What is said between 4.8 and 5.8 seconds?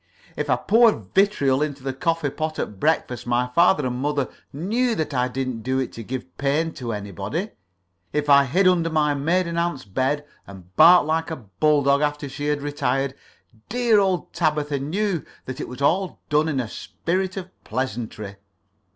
that I didn't do